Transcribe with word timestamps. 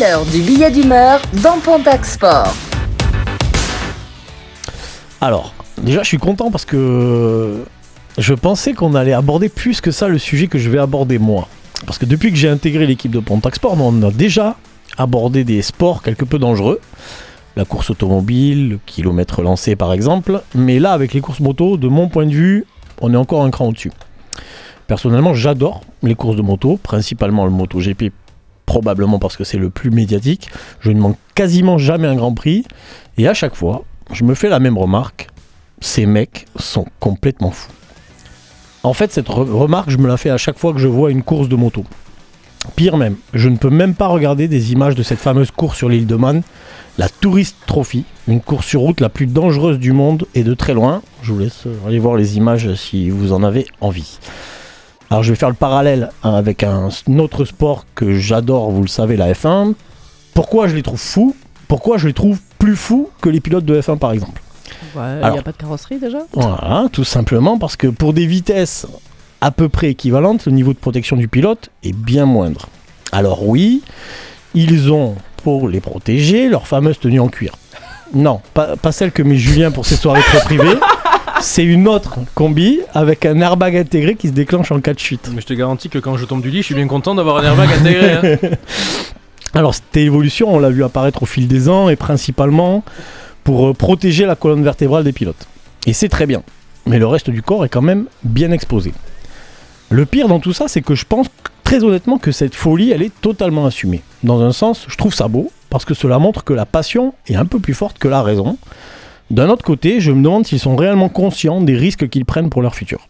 L'heure 0.00 0.24
du 0.24 0.40
billet 0.40 0.72
d'humeur 0.72 1.20
dans 1.40 1.60
Pontac 1.60 2.04
Sport. 2.04 2.52
Alors, 5.20 5.54
déjà, 5.80 6.02
je 6.02 6.08
suis 6.08 6.18
content 6.18 6.50
parce 6.50 6.64
que 6.64 7.64
je 8.18 8.34
pensais 8.34 8.72
qu'on 8.72 8.96
allait 8.96 9.12
aborder 9.12 9.48
plus 9.48 9.80
que 9.80 9.92
ça 9.92 10.08
le 10.08 10.18
sujet 10.18 10.48
que 10.48 10.58
je 10.58 10.68
vais 10.68 10.80
aborder 10.80 11.20
moi. 11.20 11.46
Parce 11.86 11.98
que 11.98 12.06
depuis 12.06 12.32
que 12.32 12.36
j'ai 12.36 12.48
intégré 12.48 12.86
l'équipe 12.86 13.12
de 13.12 13.20
Pontac 13.20 13.54
Sport, 13.54 13.76
on 13.80 14.02
a 14.02 14.10
déjà 14.10 14.56
abordé 14.98 15.44
des 15.44 15.62
sports 15.62 16.02
quelque 16.02 16.24
peu 16.24 16.40
dangereux. 16.40 16.80
La 17.54 17.64
course 17.64 17.90
automobile, 17.90 18.70
le 18.70 18.78
kilomètre 18.84 19.42
lancé 19.42 19.76
par 19.76 19.92
exemple. 19.92 20.42
Mais 20.56 20.80
là, 20.80 20.90
avec 20.90 21.14
les 21.14 21.20
courses 21.20 21.38
moto, 21.38 21.76
de 21.76 21.86
mon 21.86 22.08
point 22.08 22.26
de 22.26 22.32
vue, 22.32 22.66
on 23.00 23.14
est 23.14 23.18
encore 23.18 23.44
un 23.44 23.50
cran 23.50 23.68
au-dessus. 23.68 23.92
Personnellement, 24.88 25.34
j'adore 25.34 25.82
les 26.02 26.16
courses 26.16 26.36
de 26.36 26.42
moto, 26.42 26.80
principalement 26.82 27.44
le 27.44 27.52
MotoGP, 27.52 28.10
probablement 28.66 29.18
parce 29.18 29.36
que 29.36 29.44
c'est 29.44 29.58
le 29.58 29.70
plus 29.70 29.90
médiatique. 29.90 30.48
Je 30.80 30.90
ne 30.90 31.00
manque 31.00 31.18
quasiment 31.34 31.78
jamais 31.78 32.08
un 32.08 32.14
Grand 32.16 32.34
Prix. 32.34 32.64
Et 33.18 33.28
à 33.28 33.34
chaque 33.34 33.54
fois, 33.54 33.84
je 34.12 34.24
me 34.24 34.34
fais 34.34 34.48
la 34.48 34.58
même 34.58 34.78
remarque. 34.78 35.28
Ces 35.80 36.06
mecs 36.06 36.46
sont 36.56 36.86
complètement 37.00 37.50
fous. 37.50 37.70
En 38.82 38.92
fait, 38.92 39.12
cette 39.12 39.28
re- 39.28 39.50
remarque, 39.50 39.90
je 39.90 39.98
me 39.98 40.06
la 40.08 40.16
fais 40.16 40.30
à 40.30 40.36
chaque 40.38 40.58
fois 40.58 40.72
que 40.72 40.78
je 40.78 40.88
vois 40.88 41.10
une 41.10 41.22
course 41.22 41.48
de 41.48 41.56
moto. 41.56 41.84
Pire 42.76 42.96
même, 42.96 43.16
je 43.34 43.48
ne 43.50 43.56
peux 43.56 43.68
même 43.70 43.94
pas 43.94 44.06
regarder 44.08 44.48
des 44.48 44.72
images 44.72 44.94
de 44.94 45.02
cette 45.02 45.18
fameuse 45.18 45.50
course 45.50 45.76
sur 45.76 45.90
l'île 45.90 46.06
de 46.06 46.16
Man, 46.16 46.42
la 46.96 47.10
Tourist 47.10 47.56
Trophy, 47.66 48.04
une 48.26 48.40
course 48.40 48.66
sur 48.66 48.80
route 48.80 49.00
la 49.00 49.10
plus 49.10 49.26
dangereuse 49.26 49.78
du 49.78 49.92
monde 49.92 50.26
et 50.34 50.44
de 50.44 50.54
très 50.54 50.72
loin. 50.72 51.02
Je 51.22 51.32
vous 51.32 51.40
laisse 51.40 51.64
aller 51.86 51.98
voir 51.98 52.14
les 52.16 52.38
images 52.38 52.74
si 52.74 53.10
vous 53.10 53.32
en 53.34 53.42
avez 53.42 53.66
envie. 53.82 54.18
Alors 55.10 55.22
je 55.22 55.30
vais 55.30 55.36
faire 55.36 55.48
le 55.48 55.54
parallèle 55.54 56.10
avec 56.22 56.62
un 56.62 56.88
autre 57.18 57.44
sport 57.44 57.84
que 57.94 58.14
j'adore, 58.14 58.70
vous 58.70 58.82
le 58.82 58.88
savez, 58.88 59.16
la 59.16 59.32
F1. 59.32 59.74
Pourquoi 60.34 60.66
je 60.68 60.74
les 60.74 60.82
trouve 60.82 61.00
fous? 61.00 61.36
Pourquoi 61.68 61.98
je 61.98 62.06
les 62.08 62.12
trouve 62.12 62.40
plus 62.58 62.76
fous 62.76 63.10
que 63.20 63.28
les 63.28 63.40
pilotes 63.40 63.64
de 63.64 63.80
F1 63.80 63.98
par 63.98 64.12
exemple? 64.12 64.42
Ouais, 64.96 65.20
il 65.22 65.30
n'y 65.30 65.38
a 65.38 65.42
pas 65.42 65.52
de 65.52 65.56
carrosserie 65.56 65.98
déjà? 65.98 66.18
Voilà, 66.32 66.86
tout 66.92 67.04
simplement 67.04 67.58
parce 67.58 67.76
que 67.76 67.86
pour 67.86 68.12
des 68.12 68.26
vitesses 68.26 68.86
à 69.40 69.50
peu 69.50 69.68
près 69.68 69.90
équivalentes, 69.90 70.46
le 70.46 70.52
niveau 70.52 70.72
de 70.72 70.78
protection 70.78 71.16
du 71.16 71.28
pilote 71.28 71.70
est 71.82 71.94
bien 71.94 72.26
moindre. 72.26 72.68
Alors 73.12 73.46
oui, 73.46 73.82
ils 74.54 74.90
ont 74.90 75.16
pour 75.42 75.68
les 75.68 75.80
protéger 75.80 76.48
leur 76.48 76.66
fameuse 76.66 76.98
tenue 76.98 77.20
en 77.20 77.28
cuir. 77.28 77.54
Non, 78.14 78.40
pas, 78.54 78.76
pas 78.76 78.92
celle 78.92 79.12
que 79.12 79.22
met 79.22 79.36
Julien 79.36 79.70
pour 79.70 79.86
ses 79.86 79.96
soirées 79.96 80.22
très 80.22 80.40
privées. 80.40 80.78
C'est 81.40 81.64
une 81.64 81.88
autre 81.88 82.18
combi 82.34 82.80
avec 82.94 83.26
un 83.26 83.40
airbag 83.40 83.76
intégré 83.76 84.14
qui 84.14 84.28
se 84.28 84.32
déclenche 84.32 84.72
en 84.72 84.80
cas 84.80 84.94
de 84.94 84.98
chute. 84.98 85.28
Mais 85.34 85.40
je 85.40 85.46
te 85.46 85.54
garantis 85.54 85.88
que 85.88 85.98
quand 85.98 86.16
je 86.16 86.24
tombe 86.24 86.42
du 86.42 86.50
lit, 86.50 86.58
je 86.58 86.66
suis 86.66 86.74
bien 86.74 86.86
content 86.86 87.14
d'avoir 87.14 87.38
un 87.38 87.44
airbag 87.44 87.68
intégré. 87.72 88.12
hein. 88.12 88.38
Alors 89.54 89.74
cette 89.74 89.96
évolution, 89.96 90.52
on 90.52 90.58
l'a 90.58 90.70
vu 90.70 90.82
apparaître 90.82 91.22
au 91.22 91.26
fil 91.26 91.46
des 91.46 91.68
ans 91.68 91.88
et 91.88 91.96
principalement 91.96 92.82
pour 93.44 93.68
euh, 93.68 93.72
protéger 93.74 94.26
la 94.26 94.34
colonne 94.36 94.64
vertébrale 94.64 95.04
des 95.04 95.12
pilotes. 95.12 95.46
Et 95.86 95.92
c'est 95.92 96.08
très 96.08 96.26
bien. 96.26 96.42
Mais 96.86 96.98
le 96.98 97.06
reste 97.06 97.30
du 97.30 97.42
corps 97.42 97.64
est 97.64 97.68
quand 97.68 97.82
même 97.82 98.06
bien 98.24 98.50
exposé. 98.50 98.92
Le 99.90 100.06
pire 100.06 100.28
dans 100.28 100.40
tout 100.40 100.52
ça, 100.52 100.66
c'est 100.66 100.82
que 100.82 100.94
je 100.94 101.04
pense 101.04 101.26
très 101.62 101.84
honnêtement 101.84 102.18
que 102.18 102.32
cette 102.32 102.54
folie, 102.54 102.90
elle 102.90 103.02
est 103.02 103.12
totalement 103.20 103.66
assumée. 103.66 104.02
Dans 104.22 104.40
un 104.42 104.52
sens, 104.52 104.86
je 104.88 104.96
trouve 104.96 105.14
ça 105.14 105.28
beau, 105.28 105.50
parce 105.70 105.84
que 105.84 105.94
cela 105.94 106.18
montre 106.18 106.42
que 106.44 106.52
la 106.52 106.66
passion 106.66 107.14
est 107.28 107.36
un 107.36 107.44
peu 107.44 107.58
plus 107.58 107.74
forte 107.74 107.98
que 107.98 108.08
la 108.08 108.22
raison. 108.22 108.56
D'un 109.30 109.48
autre 109.48 109.64
côté, 109.64 110.00
je 110.00 110.12
me 110.12 110.22
demande 110.22 110.46
s'ils 110.46 110.58
sont 110.58 110.76
réellement 110.76 111.08
conscients 111.08 111.60
des 111.60 111.76
risques 111.76 112.08
qu'ils 112.08 112.24
prennent 112.24 112.50
pour 112.50 112.60
leur 112.60 112.74
futur. 112.74 113.08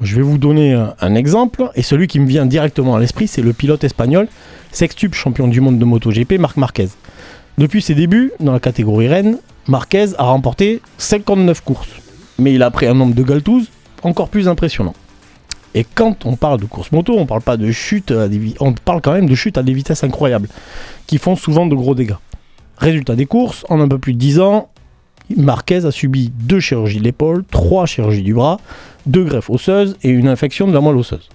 Je 0.00 0.16
vais 0.16 0.22
vous 0.22 0.38
donner 0.38 0.74
un, 1.00 1.14
exemple, 1.14 1.70
et 1.76 1.82
celui 1.82 2.08
qui 2.08 2.18
me 2.18 2.26
vient 2.26 2.46
directement 2.46 2.96
à 2.96 3.00
l'esprit, 3.00 3.28
c'est 3.28 3.42
le 3.42 3.52
pilote 3.52 3.84
espagnol, 3.84 4.26
sextuple 4.72 5.16
champion 5.16 5.46
du 5.46 5.60
monde 5.60 5.78
de 5.78 5.84
MotoGP, 5.84 6.38
Marc 6.40 6.56
Marquez. 6.56 6.88
Depuis 7.58 7.80
ses 7.80 7.94
débuts 7.94 8.32
dans 8.40 8.52
la 8.52 8.58
catégorie 8.58 9.06
Rennes, 9.06 9.38
Marquez 9.68 10.06
a 10.18 10.24
remporté 10.24 10.82
59 10.98 11.60
courses, 11.60 11.88
mais 12.40 12.52
il 12.52 12.62
a 12.64 12.70
pris 12.72 12.86
un 12.86 12.94
nombre 12.94 13.14
de 13.14 13.22
galtouzes 13.22 13.70
encore 14.02 14.28
plus 14.28 14.48
impressionnant. 14.48 14.94
Et 15.74 15.84
quand 15.84 16.26
on 16.26 16.34
parle 16.34 16.60
de 16.60 16.66
course 16.66 16.90
moto, 16.90 17.16
on 17.16 17.26
parle 17.26 17.42
pas 17.42 17.56
de 17.56 17.70
chute, 17.70 18.10
à 18.10 18.28
des 18.28 18.54
on 18.58 18.72
parle 18.72 19.00
quand 19.00 19.12
même 19.12 19.28
de 19.28 19.34
chute 19.36 19.56
à 19.56 19.62
des 19.62 19.72
vitesses 19.72 20.02
incroyables, 20.02 20.48
qui 21.06 21.18
font 21.18 21.36
souvent 21.36 21.66
de 21.66 21.74
gros 21.76 21.94
dégâts. 21.94 22.16
Résultat 22.76 23.14
des 23.14 23.26
courses, 23.26 23.64
en 23.68 23.80
un 23.80 23.88
peu 23.88 23.98
plus 23.98 24.14
de 24.14 24.18
10 24.18 24.40
ans, 24.40 24.68
Marquez 25.36 25.86
a 25.86 25.90
subi 25.90 26.32
deux 26.38 26.60
chirurgies 26.60 26.98
de 26.98 27.04
l'épaule, 27.04 27.44
trois 27.50 27.86
chirurgies 27.86 28.22
du 28.22 28.34
bras, 28.34 28.60
deux 29.06 29.24
greffes 29.24 29.50
osseuses 29.50 29.96
et 30.02 30.10
une 30.10 30.28
infection 30.28 30.68
de 30.68 30.72
la 30.72 30.80
moelle 30.80 30.96
osseuse. 30.96 31.28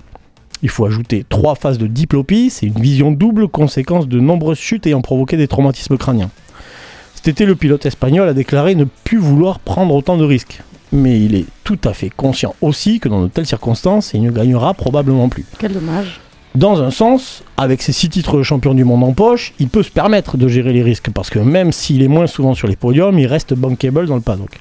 Il 0.62 0.70
faut 0.70 0.86
ajouter 0.86 1.26
trois 1.28 1.56
phases 1.56 1.78
de 1.78 1.88
diplopie, 1.88 2.50
c'est 2.50 2.68
une 2.68 2.80
vision 2.80 3.12
double 3.12 3.48
conséquence 3.48 4.08
de 4.08 4.20
nombreuses 4.20 4.60
chutes 4.60 4.86
ayant 4.88 5.02
provoqué 5.02 5.38
des 5.38 5.48
traumatismes 5.48 5.98
crâniens. 5.98 6.30
Cet 7.16 7.30
été, 7.30 7.46
le 7.46 7.56
pilote 7.56 7.86
espagnol 7.86 8.30
a 8.30 8.34
déclaré 8.34 8.76
ne 8.76 8.86
plus 9.04 9.18
vouloir 9.18 9.60
prendre 9.60 9.94
autant 9.94 10.18
de 10.18 10.24
risques. 10.24 10.62
Mais 10.92 11.20
il 11.22 11.36
est 11.36 11.46
tout 11.64 11.80
à 11.84 11.94
fait 11.94 12.10
conscient 12.10 12.56
aussi 12.62 13.00
que 13.00 13.10
dans 13.10 13.22
de 13.22 13.28
telles 13.28 13.46
circonstances, 13.46 14.12
il 14.14 14.22
ne 14.22 14.32
gagnera 14.32 14.74
probablement 14.74 15.30
plus. 15.30 15.46
Quel 15.60 15.74
dommage. 15.74 16.20
Dans 16.56 16.82
un 16.82 16.90
sens, 16.90 17.44
avec 17.58 17.82
ses 17.84 17.92
six 17.92 18.10
titres 18.10 18.36
de 18.38 18.44
champion 18.44 18.74
du 18.74 18.84
monde 18.84 19.04
en 19.04 19.14
poche, 19.14 19.54
il 19.60 19.70
peut 19.70 19.84
se 19.84 19.92
permettre 19.92 20.36
de 20.36 20.48
gérer 20.48 20.74
les 20.74 20.82
risques 20.82 21.12
parce 21.12 21.30
que 21.30 21.38
même 21.38 21.72
s'il 21.72 22.02
est 22.02 22.08
moins 22.08 22.26
souvent 22.26 22.56
sur 22.56 22.68
les 22.68 22.76
podiums, 22.76 23.20
il 23.20 23.28
reste 23.28 23.54
bankable 23.54 24.08
dans 24.08 24.16
le 24.16 24.22
paddock. 24.22 24.60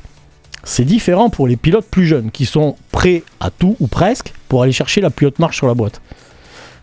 C'est 0.65 0.85
différent 0.85 1.31
pour 1.31 1.49
les 1.49 1.57
pilotes 1.57 1.87
plus 1.91 2.07
jeunes 2.07 2.31
qui 2.31 2.45
sont 2.45 2.77
prêts 2.93 3.23
à 3.41 3.51
tout 3.51 3.75
ou 3.81 3.87
presque 3.87 4.35
pour 4.49 4.63
aller 4.63 4.73
chercher 4.73 5.01
la 5.01 5.09
plus 5.09 5.27
haute 5.27 5.39
marche 5.39 5.57
sur 5.57 5.67
la 5.67 5.73
boîte. 5.73 6.03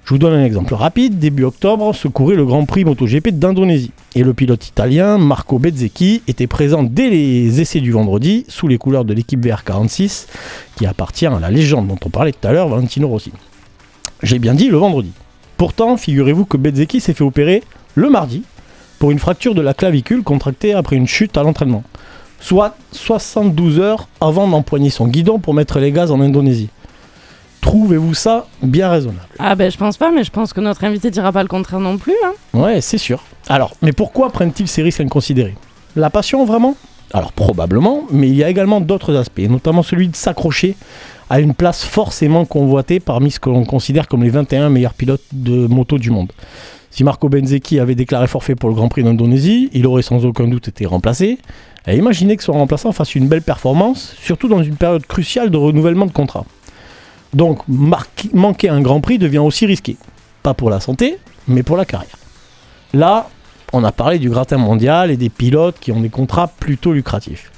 Je 0.05 0.09
vous 0.09 0.17
donne 0.17 0.33
un 0.33 0.43
exemple 0.43 0.73
rapide. 0.73 1.19
Début 1.19 1.43
octobre 1.43 1.93
se 1.93 2.07
courait 2.07 2.35
le 2.35 2.45
Grand 2.45 2.65
Prix 2.65 2.83
MotoGP 2.83 3.29
d'Indonésie. 3.29 3.91
Et 4.15 4.23
le 4.23 4.33
pilote 4.33 4.67
italien 4.67 5.19
Marco 5.19 5.59
Bezzecchi 5.59 6.23
était 6.27 6.47
présent 6.47 6.81
dès 6.81 7.09
les 7.09 7.61
essais 7.61 7.79
du 7.79 7.91
vendredi 7.91 8.45
sous 8.47 8.67
les 8.67 8.79
couleurs 8.79 9.05
de 9.05 9.13
l'équipe 9.13 9.43
VR46 9.43 10.27
qui 10.75 10.87
appartient 10.87 11.27
à 11.27 11.39
la 11.39 11.51
légende 11.51 11.87
dont 11.87 11.99
on 12.03 12.09
parlait 12.09 12.31
tout 12.31 12.47
à 12.47 12.51
l'heure, 12.51 12.69
Valentino 12.69 13.07
Rossi. 13.07 13.31
J'ai 14.25 14.39
bien 14.39 14.55
dit 14.55 14.69
le 14.69 14.77
vendredi. 14.77 15.11
Pourtant, 15.55 15.97
figurez-vous 15.97 16.45
que 16.45 16.57
Bezzecchi 16.57 16.99
s'est 16.99 17.13
fait 17.13 17.23
opérer 17.23 17.61
le 17.93 18.09
mardi 18.09 18.41
pour 18.97 19.11
une 19.11 19.19
fracture 19.19 19.53
de 19.53 19.61
la 19.61 19.75
clavicule 19.75 20.23
contractée 20.23 20.73
après 20.73 20.95
une 20.95 21.05
chute 21.05 21.37
à 21.37 21.43
l'entraînement. 21.43 21.83
Soit 22.39 22.75
72 22.91 23.79
heures 23.79 24.07
avant 24.19 24.47
d'empoigner 24.47 24.89
son 24.89 25.05
guidon 25.07 25.37
pour 25.37 25.53
mettre 25.53 25.77
les 25.77 25.91
gaz 25.91 26.09
en 26.09 26.21
Indonésie. 26.21 26.69
Trouvez-vous 27.61 28.15
ça 28.15 28.47
bien 28.63 28.89
raisonnable? 28.89 29.27
Ah 29.37 29.53
ben 29.53 29.69
je 29.69 29.77
pense 29.77 29.95
pas, 29.95 30.09
mais 30.09 30.23
je 30.23 30.31
pense 30.31 30.53
que 30.53 30.59
notre 30.59 30.83
invité 30.85 31.11
dira 31.11 31.31
pas 31.31 31.43
le 31.43 31.47
contraire 31.47 31.79
non 31.79 31.99
plus. 31.99 32.15
Hein. 32.25 32.33
Ouais, 32.59 32.81
c'est 32.81 32.97
sûr. 32.97 33.21
Alors, 33.47 33.75
mais 33.83 33.91
pourquoi 33.91 34.31
prennent-ils 34.31 34.67
ces 34.67 34.81
risques 34.81 35.01
inconsidérés? 35.01 35.53
La 35.95 36.09
passion, 36.09 36.45
vraiment? 36.45 36.75
Alors, 37.13 37.31
probablement, 37.31 38.05
mais 38.09 38.27
il 38.27 38.35
y 38.35 38.43
a 38.43 38.49
également 38.49 38.81
d'autres 38.81 39.15
aspects, 39.15 39.47
notamment 39.47 39.83
celui 39.83 40.07
de 40.07 40.15
s'accrocher 40.15 40.75
à 41.29 41.39
une 41.39 41.53
place 41.53 41.83
forcément 41.83 42.45
convoitée 42.45 42.99
parmi 42.99 43.31
ce 43.31 43.39
que 43.39 43.49
l'on 43.49 43.65
considère 43.65 44.07
comme 44.07 44.23
les 44.23 44.29
21 44.29 44.69
meilleurs 44.69 44.93
pilotes 44.93 45.23
de 45.31 45.67
moto 45.67 45.97
du 45.97 46.11
monde. 46.11 46.31
Si 46.91 47.03
Marco 47.03 47.27
Benzecchi 47.27 47.79
avait 47.79 47.95
déclaré 47.95 48.27
forfait 48.27 48.55
pour 48.55 48.69
le 48.69 48.75
Grand 48.75 48.87
Prix 48.87 49.03
d'Indonésie, 49.03 49.69
il 49.73 49.85
aurait 49.85 50.01
sans 50.01 50.25
aucun 50.25 50.47
doute 50.47 50.69
été 50.69 50.85
remplacé. 50.85 51.39
Et 51.87 51.97
imaginez 51.97 52.37
que 52.37 52.43
son 52.43 52.53
remplaçant 52.53 52.91
fasse 52.91 53.15
une 53.15 53.27
belle 53.27 53.41
performance, 53.41 54.15
surtout 54.21 54.47
dans 54.47 54.63
une 54.63 54.77
période 54.77 55.05
cruciale 55.05 55.49
de 55.49 55.57
renouvellement 55.57 56.05
de 56.05 56.11
contrat. 56.11 56.45
Donc, 57.33 57.59
manquer 57.67 58.69
un 58.69 58.81
Grand 58.81 59.01
Prix 59.01 59.17
devient 59.17 59.39
aussi 59.39 59.65
risqué. 59.65 59.97
Pas 60.41 60.53
pour 60.53 60.69
la 60.69 60.79
santé, 60.79 61.17
mais 61.49 61.63
pour 61.63 61.75
la 61.75 61.83
carrière. 61.83 62.15
Là, 62.93 63.29
on 63.73 63.83
a 63.83 63.91
parlé 63.91 64.17
du 64.17 64.29
gratin 64.29 64.57
mondial 64.57 65.11
et 65.11 65.17
des 65.17 65.29
pilotes 65.29 65.75
qui 65.81 65.91
ont 65.91 65.99
des 65.99 66.09
contrats 66.09 66.47
plutôt 66.47 66.93
lucratifs. 66.93 67.51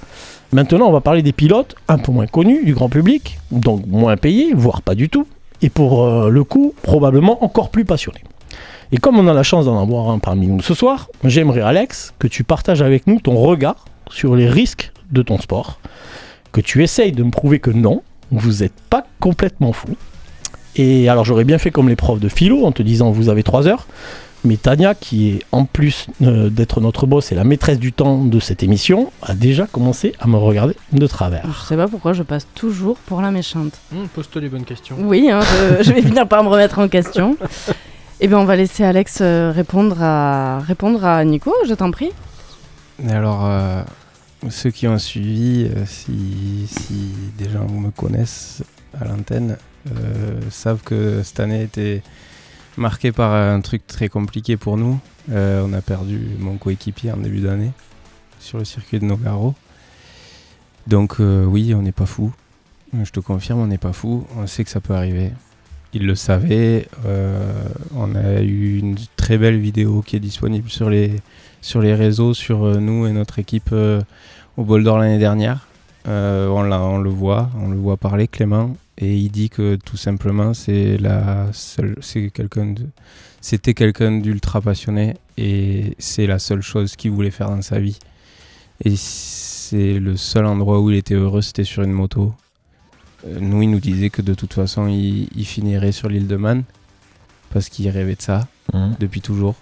Maintenant, 0.54 0.88
on 0.88 0.92
va 0.92 1.02
parler 1.02 1.22
des 1.22 1.34
pilotes 1.34 1.76
un 1.88 1.98
peu 1.98 2.12
moins 2.12 2.28
connus 2.28 2.64
du 2.64 2.74
grand 2.74 2.90
public, 2.90 3.38
donc 3.52 3.86
moins 3.86 4.16
payés, 4.16 4.54
voire 4.54 4.82
pas 4.82 4.96
du 4.96 5.10
tout, 5.10 5.28
et 5.62 5.70
pour 5.70 6.06
euh, 6.06 6.30
le 6.30 6.44
coup, 6.44 6.74
probablement 6.84 7.44
encore 7.44 7.70
plus 7.70 7.84
passionnés. 7.84 8.24
Et 8.94 8.98
comme 8.98 9.20
on 9.20 9.28
a 9.28 9.34
la 9.34 9.44
chance 9.44 9.66
d'en 9.66 9.82
avoir 9.82 10.10
un 10.10 10.20
parmi 10.20 10.48
nous 10.48 10.62
ce 10.62 10.74
soir, 10.74 11.10
j'aimerais 11.26 11.62
Alex 11.62 12.14
que 12.20 12.28
tu 12.28 12.46
partages 12.46 12.82
avec 12.82 13.08
nous 13.08 13.20
ton 13.20 13.36
regard 13.36 13.86
sur 14.10 14.36
les 14.36 14.48
risques 14.48 14.94
de 15.12 15.22
ton 15.22 15.38
sport, 15.38 15.80
que 16.54 16.62
tu 16.62 16.82
essayes 16.82 17.12
de 17.12 17.24
me 17.24 17.32
prouver 17.32 17.60
que 17.60 17.72
non, 17.72 18.02
vous 18.32 18.62
n'êtes 18.62 18.80
pas 18.90 19.06
complètement 19.20 19.74
fou. 19.74 19.90
Et 20.78 21.10
alors 21.10 21.26
j'aurais 21.26 21.44
bien 21.44 21.58
fait 21.58 21.72
comme 21.72 21.90
les 21.90 21.98
profs 21.98 22.20
de 22.20 22.30
philo 22.30 22.66
en 22.66 22.72
te 22.72 22.82
disant 22.82 23.12
vous 23.12 23.28
avez 23.28 23.44
3 23.44 23.68
heures, 23.68 23.88
mais 24.44 24.58
Tania, 24.58 24.96
qui 24.96 25.30
est 25.30 25.40
en 25.52 25.66
plus 25.66 26.08
euh, 26.22 26.50
d'être 26.50 26.82
notre 26.82 27.06
boss 27.08 27.32
et 27.32 27.36
la 27.36 27.44
maîtresse 27.44 27.80
du 27.80 27.94
temps 27.94 28.24
de 28.24 28.40
cette 28.40 28.64
émission, 28.64 29.12
a 29.22 29.34
déjà 29.34 29.68
commencé 29.68 30.14
à 30.20 30.28
me 30.28 30.38
regarder 30.38 30.76
de 30.92 31.08
travers. 31.08 31.46
Je 31.48 31.68
sais 31.68 31.76
pas 31.76 31.88
pourquoi 31.88 32.14
je 32.14 32.24
passe 32.24 32.48
toujours 32.56 32.98
pour 32.98 33.22
la 33.22 33.32
méchante. 33.32 33.74
Hum, 33.94 34.08
Pose-toi 34.08 34.42
les 34.42 34.50
bonnes 34.50 34.66
questions. 34.66 34.96
Oui, 35.00 35.30
hein, 35.30 35.40
je, 35.42 35.84
je 35.84 35.94
vais 35.94 36.02
finir 36.08 36.28
par 36.28 36.44
me 36.44 36.50
remettre 36.50 36.80
en 36.80 36.88
question. 36.88 37.38
Eh 38.20 38.28
bien, 38.28 38.40
on 38.40 38.46
va 38.46 38.56
laisser 38.56 38.84
Alex 38.84 39.20
euh, 39.22 39.52
répondre 39.54 40.02
à, 40.02 40.60
répondre 40.60 41.06
à 41.06 41.24
Nico, 41.24 41.54
je 41.68 41.74
t'en 41.74 41.92
prie. 41.92 42.10
Et 43.06 43.12
alors, 43.12 43.46
euh, 43.46 43.84
ceux 44.50 44.72
qui 44.72 44.88
ont 44.88 44.98
suivi, 44.98 45.66
euh, 45.66 45.86
si, 45.86 46.68
si 46.68 47.12
des 47.38 47.50
gens 47.50 47.68
me 47.70 47.92
connaissent 47.92 48.64
à 49.00 49.06
l'antenne, 49.06 49.58
euh, 49.88 50.40
savent 50.50 50.82
que 50.84 51.22
cette 51.24 51.40
année 51.40 51.64
était 51.64 52.02
marqué 52.78 53.12
par 53.12 53.34
un 53.34 53.62
truc 53.62 53.86
très 53.88 54.10
compliqué 54.10 54.58
pour 54.58 54.78
nous. 54.78 55.00
Euh, 55.32 55.66
on 55.66 55.74
a 55.74 55.82
perdu 55.82 56.20
mon 56.40 56.58
coéquipier 56.58 57.12
en 57.12 57.18
début 57.18 57.42
d'année 57.42 57.72
sur 58.40 58.58
le 58.58 58.66
circuit 58.66 59.00
de 59.00 59.06
Nogaro. 59.06 59.56
Donc 60.88 61.20
euh, 61.20 61.44
oui, 61.44 61.74
on 61.74 61.82
n'est 61.82 61.92
pas 61.92 62.06
fou. 62.06 62.32
Je 63.04 63.12
te 63.12 63.20
confirme, 63.20 63.60
on 63.60 63.68
n'est 63.68 63.78
pas 63.78 63.94
fou. 63.94 64.26
On 64.38 64.48
sait 64.48 64.64
que 64.64 64.70
ça 64.70 64.80
peut 64.80 64.96
arriver. 64.96 65.32
Il 65.94 66.06
le 66.06 66.16
savait. 66.16 66.88
Euh, 67.06 67.64
on 67.96 68.16
a 68.16 68.42
eu 68.42 68.78
une 68.78 68.96
très 69.16 69.38
belle 69.38 69.58
vidéo 69.58 70.02
qui 70.06 70.16
est 70.16 70.20
disponible 70.20 70.70
sur 70.70 70.90
les, 70.90 71.12
sur 71.62 71.82
les 71.82 71.94
réseaux, 71.94 72.34
sur 72.34 72.66
euh, 72.66 72.80
nous 72.80 73.08
et 73.08 73.12
notre 73.12 73.40
équipe 73.40 73.70
euh, 73.72 74.02
au 74.58 74.64
Bol 74.64 74.84
d'Or 74.84 75.00
l'année 75.00 75.20
dernière. 75.20 75.67
Euh, 76.08 76.48
on, 76.48 76.98
le 77.00 77.10
voit, 77.10 77.50
on 77.58 77.70
le 77.70 77.78
voit 77.78 77.98
parler, 77.98 78.28
Clément, 78.28 78.76
et 78.98 79.18
il 79.18 79.30
dit 79.30 79.50
que 79.50 79.76
tout 79.76 79.98
simplement 79.98 80.54
c'est 80.54 80.98
la 80.98 81.48
seule, 81.52 81.98
c'est 82.02 82.30
quelqu'un 82.30 82.68
de, 82.68 82.86
c'était 83.42 83.74
quelqu'un 83.74 84.20
d'ultra 84.20 84.62
passionné 84.62 85.16
et 85.38 85.96
c'est 86.00 86.28
la 86.28 86.40
seule 86.40 86.62
chose 86.62 86.96
qu'il 86.96 87.12
voulait 87.12 87.32
faire 87.32 87.50
dans 87.50 87.62
sa 87.62 87.80
vie. 87.80 88.00
Et 88.86 88.96
c'est 88.96 90.00
le 90.00 90.16
seul 90.16 90.46
endroit 90.46 90.80
où 90.80 90.92
il 90.92 90.98
était 90.98 91.16
heureux, 91.16 91.42
c'était 91.42 91.64
sur 91.66 91.84
une 91.84 91.92
moto. 91.92 92.34
Euh, 93.26 93.40
nous, 93.42 93.62
il 93.64 93.70
nous 93.70 93.80
disait 93.80 94.10
que 94.10 94.22
de 94.22 94.34
toute 94.34 94.54
façon, 94.54 94.88
il, 94.88 95.28
il 95.36 95.46
finirait 95.46 95.92
sur 95.92 96.08
l'île 96.08 96.28
de 96.28 96.38
Man 96.38 96.64
parce 97.52 97.70
qu'il 97.70 97.90
rêvait 97.90 98.16
de 98.16 98.22
ça 98.22 98.48
Mmh. 98.74 98.94
depuis 99.00 99.22
toujours. 99.22 99.56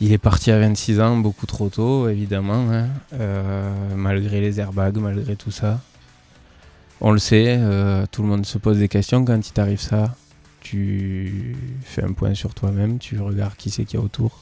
Il 0.00 0.12
est 0.12 0.18
parti 0.18 0.50
à 0.50 0.58
26 0.58 1.00
ans, 1.00 1.16
beaucoup 1.16 1.46
trop 1.46 1.68
tôt, 1.68 2.08
évidemment, 2.08 2.68
hein, 2.70 2.88
euh, 3.12 3.94
malgré 3.96 4.40
les 4.40 4.58
airbags, 4.58 4.96
malgré 4.96 5.36
tout 5.36 5.52
ça. 5.52 5.80
On 7.00 7.12
le 7.12 7.18
sait, 7.18 7.56
euh, 7.58 8.04
tout 8.10 8.22
le 8.22 8.28
monde 8.28 8.44
se 8.44 8.58
pose 8.58 8.78
des 8.78 8.88
questions 8.88 9.24
quand 9.24 9.48
il 9.48 9.52
t'arrive 9.52 9.80
ça. 9.80 10.16
Tu 10.60 11.56
fais 11.82 12.02
un 12.02 12.12
point 12.12 12.34
sur 12.34 12.54
toi-même, 12.54 12.98
tu 12.98 13.20
regardes 13.20 13.54
qui 13.56 13.70
c'est 13.70 13.84
qu'il 13.84 13.98
y 13.98 14.02
a 14.02 14.04
autour. 14.04 14.40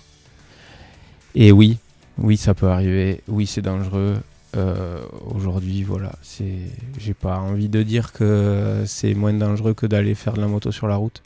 Et 1.35 1.53
oui, 1.53 1.79
oui, 2.19 2.37
ça 2.37 2.55
peut 2.55 2.69
arriver. 2.69 3.23
Oui, 3.29 3.47
c'est 3.47 3.63
dangereux. 3.63 4.17
Euh, 4.57 5.01
Aujourd'hui, 5.35 5.83
voilà. 5.83 6.13
J'ai 6.99 7.15
pas 7.15 7.39
envie 7.39 7.69
de 7.69 7.83
dire 7.83 8.13
que 8.13 8.85
c'est 8.87 9.15
moins 9.15 9.33
dangereux 9.33 9.75
que 9.75 9.87
d'aller 9.87 10.15
faire 10.15 10.35
de 10.35 10.41
la 10.41 10.47
moto 10.47 10.73
sur 10.73 10.89
la 10.89 10.97
route, 10.97 11.23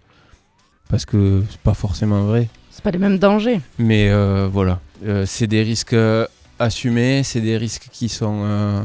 parce 0.89 1.05
que 1.05 1.43
c'est 1.51 1.61
pas 1.61 1.75
forcément 1.75 2.25
vrai. 2.25 2.49
C'est 2.77 2.83
pas 2.83 2.91
les 2.91 2.99
mêmes 2.99 3.19
dangers. 3.19 3.63
Mais 3.79 4.11
euh, 4.11 4.49
voilà, 4.53 4.81
Euh, 5.07 5.25
c'est 5.25 5.47
des 5.47 5.63
risques 5.63 5.95
euh, 5.95 6.27
assumés, 6.59 7.23
c'est 7.23 7.41
des 7.41 7.57
risques 7.57 7.89
qui 7.91 8.11
sont 8.11 8.43
euh, 8.45 8.83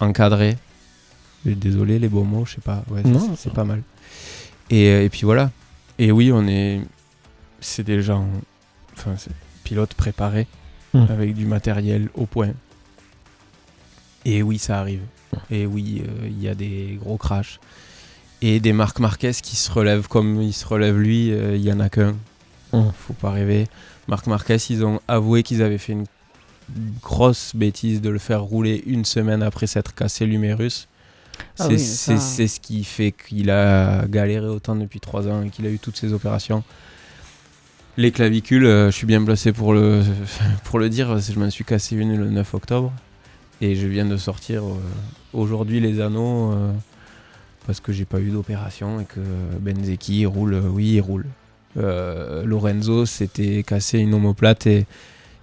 encadrés. 0.00 0.56
Désolé 1.44 2.00
les 2.00 2.08
beaux 2.08 2.24
mots, 2.24 2.44
je 2.44 2.54
sais 2.56 2.60
pas, 2.60 2.82
ouais, 2.90 3.02
c'est- 3.04 3.08
Non, 3.10 3.36
c'est 3.36 3.52
pas 3.52 3.62
mal. 3.64 3.82
Et, 4.70 5.04
et 5.04 5.08
puis 5.08 5.20
voilà. 5.22 5.52
Et 6.00 6.10
oui, 6.10 6.32
on 6.32 6.48
est, 6.48 6.80
c'est 7.60 7.84
des 7.84 8.02
gens, 8.02 8.26
enfin, 8.96 9.14
c'est 9.16 9.30
pilotes 9.62 9.94
préparés 9.94 10.48
Mm. 10.94 11.06
avec 11.10 11.34
du 11.34 11.46
matériel 11.46 12.08
au 12.14 12.26
point. 12.26 12.50
Et 14.24 14.42
oui, 14.42 14.58
ça 14.58 14.80
arrive. 14.80 15.02
Et 15.50 15.64
oui, 15.66 16.02
euh, 16.06 16.26
il 16.28 16.42
y 16.42 16.48
a 16.48 16.54
des 16.56 16.98
gros 17.00 17.16
crashs. 17.18 17.60
Et 18.42 18.58
des 18.60 18.72
Marc 18.72 18.98
Marquez 18.98 19.32
qui 19.42 19.54
se 19.56 19.70
relèvent 19.70 20.08
comme 20.08 20.42
il 20.42 20.52
se 20.52 20.66
relève 20.66 20.98
lui, 20.98 21.30
euh, 21.32 21.54
il 21.56 21.62
y 21.62 21.72
en 21.72 21.78
a 21.80 21.88
qu'un. 21.88 22.16
Mm. 22.82 22.92
Faut 23.06 23.12
pas 23.14 23.30
rêver. 23.30 23.66
Marc 24.08 24.26
Marquez, 24.26 24.56
ils 24.70 24.84
ont 24.84 25.00
avoué 25.08 25.42
qu'ils 25.42 25.62
avaient 25.62 25.78
fait 25.78 25.92
une 25.92 26.04
grosse 27.02 27.54
bêtise 27.54 28.00
de 28.00 28.10
le 28.10 28.18
faire 28.18 28.42
rouler 28.42 28.82
une 28.86 29.04
semaine 29.04 29.42
après 29.42 29.66
s'être 29.66 29.94
cassé 29.94 30.26
l'humérus. 30.26 30.88
Ah 31.58 31.64
C'est 31.68 31.74
oui, 31.74 31.78
ça- 31.78 32.18
ce 32.48 32.60
qui 32.60 32.82
fait 32.84 33.12
qu'il 33.12 33.50
a 33.50 34.06
galéré 34.06 34.46
autant 34.46 34.74
depuis 34.74 35.00
trois 35.00 35.28
ans 35.28 35.42
et 35.42 35.50
qu'il 35.50 35.66
a 35.66 35.70
eu 35.70 35.78
toutes 35.78 35.96
ces 35.96 36.12
opérations. 36.12 36.64
Les 37.98 38.10
clavicules, 38.12 38.66
euh, 38.66 38.90
je 38.90 38.96
suis 38.96 39.06
bien 39.06 39.22
placé 39.24 39.52
pour 39.52 39.72
le, 39.72 40.02
pour 40.64 40.78
le 40.78 40.88
dire, 40.88 41.08
parce 41.08 41.26
que 41.28 41.32
je 41.32 41.38
m'en 41.38 41.50
suis 41.50 41.64
cassé 41.64 41.96
une 41.96 42.16
le 42.16 42.28
9 42.30 42.54
octobre. 42.54 42.92
Et 43.62 43.74
je 43.74 43.86
viens 43.86 44.04
de 44.04 44.16
sortir 44.18 44.64
euh, 44.64 44.76
aujourd'hui 45.32 45.80
les 45.80 46.00
anneaux 46.00 46.52
euh, 46.52 46.72
parce 47.66 47.80
que 47.80 47.90
j'ai 47.92 48.04
pas 48.04 48.20
eu 48.20 48.30
d'opération 48.30 49.00
et 49.00 49.04
que 49.06 49.20
Benzeki 49.60 50.26
roule, 50.26 50.54
oui, 50.70 50.92
il 50.94 51.00
roule. 51.00 51.26
Euh, 51.76 52.44
Lorenzo 52.44 53.06
s'était 53.06 53.62
cassé 53.62 53.98
une 53.98 54.14
omoplate 54.14 54.66
et 54.66 54.86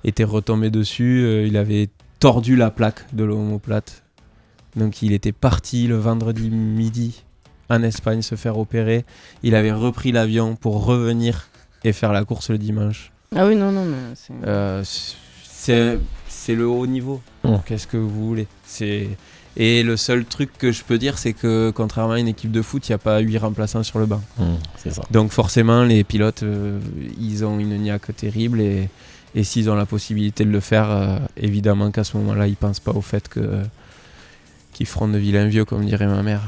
était 0.03 0.23
retombé 0.23 0.69
dessus. 0.69 1.23
euh, 1.23 1.47
il 1.47 1.57
avait 1.57 1.89
tordu 2.19 2.55
la 2.55 2.71
plaque 2.71 3.13
de 3.13 3.23
l'omoplate. 3.23 4.03
Donc 4.75 5.01
il 5.01 5.13
était 5.13 5.31
parti 5.31 5.87
le 5.87 5.97
vendredi 5.97 6.49
midi 6.49 7.23
en 7.69 7.83
Espagne 7.83 8.21
se 8.21 8.35
faire 8.35 8.57
opérer. 8.57 9.05
Il 9.43 9.55
avait 9.55 9.71
repris 9.71 10.11
l'avion 10.11 10.55
pour 10.55 10.85
revenir 10.85 11.49
et 11.83 11.93
faire 11.93 12.11
la 12.13 12.25
course 12.25 12.49
le 12.49 12.57
dimanche. 12.57 13.11
Ah 13.35 13.45
oui, 13.45 13.55
non, 13.55 13.71
non, 13.71 13.85
mais 13.85 13.97
c'est. 14.15 14.33
Euh, 14.45 14.83
c'est 16.27 16.55
le 16.55 16.67
haut 16.67 16.87
niveau. 16.87 17.21
Mm. 17.43 17.55
Qu'est-ce 17.65 17.87
que 17.87 17.97
vous 17.97 18.27
voulez? 18.27 18.47
C'est 18.65 19.07
et 19.55 19.83
le 19.83 19.97
seul 19.97 20.25
truc 20.25 20.49
que 20.57 20.71
je 20.71 20.83
peux 20.83 20.97
dire, 20.97 21.17
c'est 21.17 21.33
que 21.33 21.71
contrairement 21.75 22.13
à 22.13 22.19
une 22.19 22.27
équipe 22.27 22.51
de 22.51 22.61
foot, 22.61 22.87
il 22.87 22.91
n'y 22.91 22.95
a 22.95 22.99
pas 22.99 23.19
huit 23.19 23.37
remplaçants 23.37 23.83
sur 23.83 23.99
le 23.99 24.05
banc. 24.05 24.21
Mmh, 24.39 24.89
ça. 24.89 25.01
Donc 25.11 25.31
forcément, 25.31 25.83
les 25.83 26.03
pilotes, 26.03 26.43
euh, 26.43 26.79
ils 27.19 27.45
ont 27.45 27.59
une 27.59 27.77
niaque 27.77 28.15
terrible 28.15 28.61
et, 28.61 28.89
et 29.35 29.43
s'ils 29.43 29.69
ont 29.69 29.75
la 29.75 29.85
possibilité 29.85 30.43
de 30.43 30.49
le 30.49 30.59
faire, 30.59 30.89
euh, 30.89 31.19
évidemment 31.37 31.91
qu'à 31.91 32.03
ce 32.03 32.17
moment-là, 32.17 32.47
ils 32.47 32.55
pensent 32.55 32.79
pas 32.79 32.91
au 32.91 33.01
fait 33.01 33.27
que 33.27 33.61
qu'ils 34.73 34.87
feront 34.87 35.07
de 35.07 35.19
vilains 35.19 35.45
vieux, 35.45 35.65
comme 35.65 35.85
dirait 35.85 36.07
ma 36.07 36.23
mère. 36.23 36.41